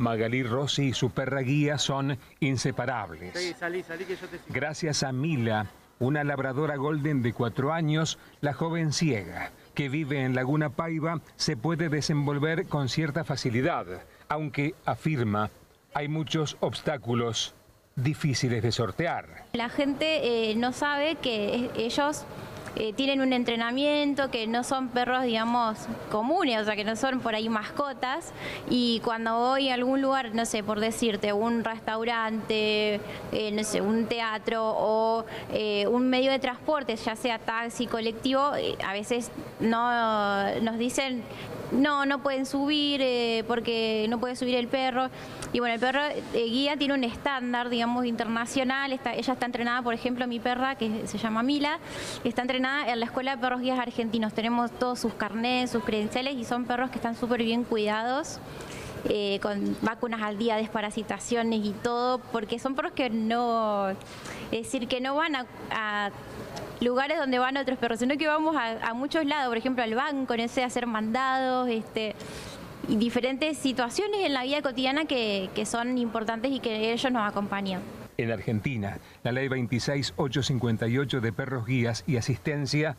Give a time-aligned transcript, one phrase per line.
[0.00, 3.54] Magalí Rossi y su perra guía son inseparables.
[4.48, 5.66] Gracias a Mila,
[5.98, 11.56] una labradora golden de cuatro años, la joven ciega, que vive en Laguna Paiva, se
[11.56, 13.86] puede desenvolver con cierta facilidad,
[14.28, 15.50] aunque, afirma,
[15.92, 17.54] hay muchos obstáculos
[17.96, 19.44] difíciles de sortear.
[19.52, 22.24] La gente eh, no sabe que ellos
[22.76, 25.76] eh, tienen un entrenamiento, que no son perros, digamos,
[26.10, 28.32] comunes, o sea, que no son por ahí mascotas.
[28.68, 33.00] Y cuando voy a algún lugar, no sé, por decirte, un restaurante,
[33.32, 38.52] eh, no sé, un teatro o eh, un medio de transporte, ya sea taxi, colectivo,
[38.84, 41.22] a veces no nos dicen
[41.72, 45.08] no, no pueden subir porque no puede subir el perro.
[45.52, 46.00] Y bueno, el perro
[46.32, 48.92] guía tiene un estándar, digamos, internacional.
[48.92, 51.78] ella está entrenada, por ejemplo, mi perra, que se llama Mila,
[52.24, 54.34] está entrenada en la Escuela de Perros Guías Argentinos.
[54.34, 58.38] Tenemos todos sus carnés, sus credenciales y son perros que están súper bien cuidados.
[59.08, 63.96] Eh, con vacunas al día, desparasitaciones y todo, porque son perros que no, es
[64.50, 65.36] decir, que no van
[65.70, 66.10] a
[66.80, 70.36] lugares donde van otros perros, sino que vamos a, muchos lados, por ejemplo al banco,
[70.36, 72.14] no sé, a hacer mandados, este,
[72.88, 77.26] y diferentes situaciones en la vida cotidiana que, que son importantes y que ellos nos
[77.26, 77.80] acompañan.
[78.20, 82.98] En Argentina, la ley 26858 de perros guías y asistencia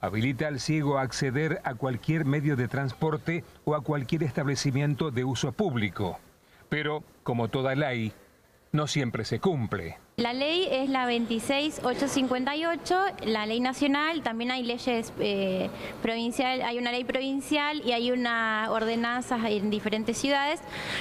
[0.00, 5.24] habilita al ciego a acceder a cualquier medio de transporte o a cualquier establecimiento de
[5.24, 6.18] uso público.
[6.70, 8.14] Pero, como toda ley,
[8.72, 9.98] no siempre se cumple.
[10.16, 15.68] La ley es la 26858, la ley nacional, también hay leyes eh,
[16.02, 20.60] provincial, hay una ley provincial y hay una ordenanza en diferentes ciudades,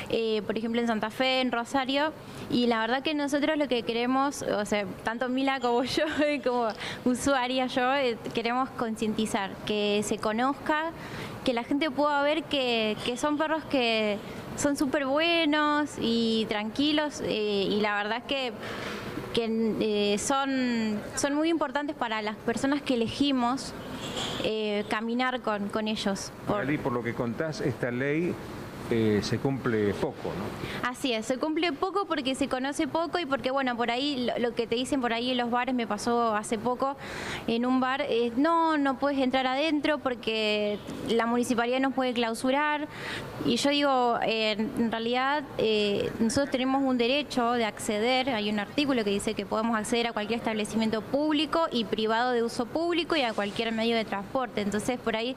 [0.10, 2.12] eh, por ejemplo en Santa Fe, en Rosario,
[2.50, 6.06] y la verdad que nosotros lo que queremos, o sea, tanto Mila como yo,
[6.44, 6.68] como
[7.06, 10.92] usuaria yo, eh, queremos concientizar, que se conozca,
[11.46, 14.18] que la gente pueda ver que, que son perros que
[14.62, 18.54] son súper buenos y tranquilos eh, y la verdad que,
[19.34, 19.48] que
[19.80, 23.74] eh, son, son muy importantes para las personas que elegimos
[24.44, 26.32] eh, caminar con, con ellos.
[26.48, 26.80] Por...
[26.80, 28.36] por lo que contás, esta ley
[28.92, 30.90] eh, se cumple poco, ¿no?
[30.90, 34.54] Así es, se cumple poco porque se conoce poco y porque, bueno, por ahí lo,
[34.54, 36.98] que te dicen por ahí en los bares, me pasó hace poco
[37.48, 40.78] en un bar, es no, no puedes entrar adentro porque
[41.10, 42.88] la municipalidad nos puede clausurar.
[43.46, 49.04] Y yo digo, en realidad eh, nosotros tenemos un derecho de acceder, hay un artículo
[49.04, 53.22] que dice que podemos acceder a cualquier establecimiento público y privado de uso público y
[53.22, 54.62] a cualquier medio de transporte.
[54.62, 55.36] Entonces, por ahí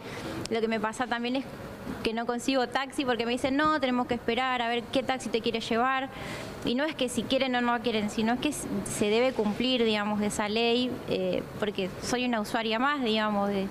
[0.50, 1.44] lo que me pasa también es
[2.03, 5.28] que no consigo taxi porque me dicen, no, tenemos que esperar a ver qué taxi
[5.28, 6.09] te quiere llevar.
[6.65, 10.22] Y no es que si quieren o no quieren, sino que se debe cumplir, digamos,
[10.22, 13.69] esa ley, eh, porque soy una usuaria más, digamos, de,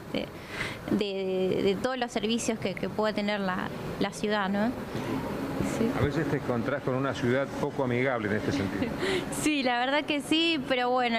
[0.91, 3.69] de, todos los servicios que, puede tener la,
[4.11, 4.71] ciudad, ¿no?
[5.99, 8.91] A veces te encontrás con una ciudad poco amigable en este sentido.
[9.41, 11.17] Sí, la verdad que sí, pero bueno,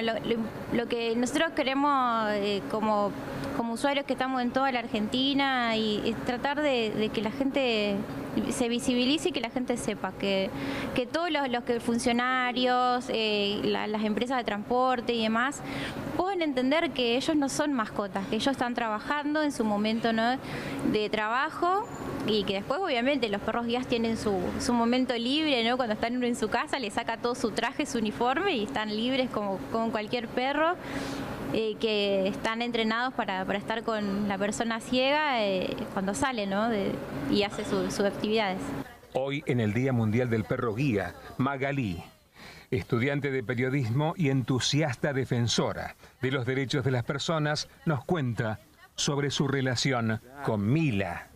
[0.73, 3.11] lo, que nosotros queremos eh, como
[3.57, 7.97] como usuarios que estamos en toda la Argentina y, tratar de, que la gente
[8.51, 10.51] se visibilice y que la gente sepa que,
[10.95, 15.61] que todos los, los funcionarios, eh, las empresas de transporte y demás
[16.17, 20.09] pueden entender que ellos no son mascotas, que ellos están trabajando en su momento
[20.93, 21.87] de trabajo
[22.27, 25.77] y que después obviamente los perros guías tienen su, su momento libre, ¿no?
[25.77, 29.31] Cuando están en su casa le saca todo su traje, su uniforme y están libres
[29.31, 30.77] como, como cualquier perro.
[31.57, 36.69] Eh, que están entrenados para, estar con la persona ciega eh, cuando sale ¿no?
[37.31, 38.59] y hace sus actividades.
[39.13, 42.03] Hoy en el Día Mundial del Perro Guía, Magalí,
[42.73, 48.59] estudiante de periodismo y entusiasta defensora de los derechos de las personas, nos cuenta
[48.97, 51.29] sobre su relación con Mila.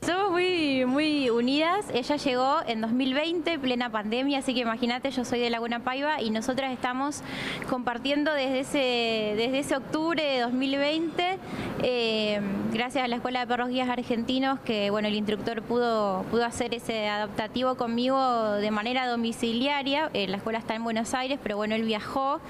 [0.87, 1.87] Muy unidas.
[1.93, 6.31] Ella llegó en 2020, plena pandemia, así que imagínate, yo soy de Laguna Paiva y
[6.31, 7.22] nosotras estamos
[7.69, 11.39] compartiendo desde ese, desde ese octubre de 2020,
[11.83, 12.41] eh,
[12.72, 16.75] gracias a la Escuela de Perros Guías Argentinos, que bueno, el instructor pudo, pudo hacer
[16.75, 20.10] ese adaptativo conmigo de manera domiciliaria.
[20.15, 22.41] Eh, la escuela está en Buenos Aires, pero bueno, él viajó.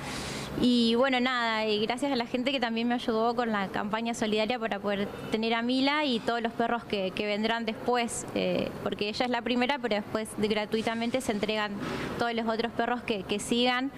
[0.60, 4.12] Y bueno, nada, y gracias a la gente que también me ayudó con la campaña
[4.12, 9.08] solidaria para poder tener a Mila y todos los perros que, vendrán después, eh, porque
[9.08, 11.72] ella es la primera, pero después gratuitamente se entregan
[12.18, 13.92] todos los otros perros que, sigan.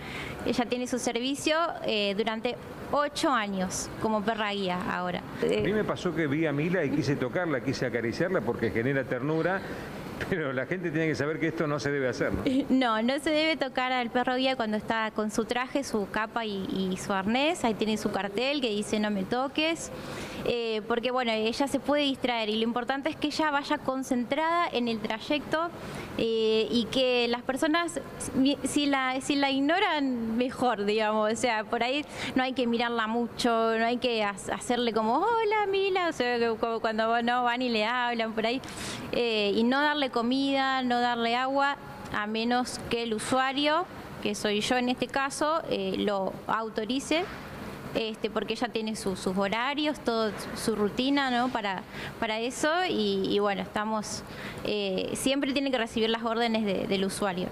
[0.44, 2.56] Ella tiene su servicio eh, durante
[2.92, 5.22] ocho años como perra guía ahora.
[5.42, 9.04] A mí me pasó que vi a Mila y quise tocarla, quise acariciarla porque genera
[9.04, 9.62] ternura
[10.28, 12.42] Pero la gente tiene que saber que esto no se debe hacer, ¿no?
[12.70, 16.44] No, no se debe tocar al perro guía cuando está con su traje, su capa
[16.44, 17.64] y, su arnés.
[17.64, 19.90] Ahí tiene su cartel que dice no me toques.
[20.46, 24.66] Eh, porque bueno, ella se puede distraer y lo importante es que ella vaya concentrada
[24.72, 25.68] en el trayecto
[26.16, 28.00] eh, y que las personas,
[28.64, 31.32] si la, si la ignoran, mejor, digamos.
[31.32, 35.66] O sea, por ahí no hay que mirarla mucho, no hay que hacerle como, hola
[35.70, 38.60] Mila, o sea, como cuando no van y le hablan por ahí.
[39.12, 41.76] Eh, y no darle comida, no darle agua,
[42.12, 43.86] a menos que el usuario,
[44.22, 47.24] que soy yo en este caso, eh, lo autorice.
[47.92, 51.48] Este, porque ella tiene sus horarios, toda su rutina ¿no?
[51.48, 51.82] para,
[52.20, 54.22] para eso y, bueno, estamos,
[54.62, 57.48] eh, siempre tiene que recibir las órdenes del usuario.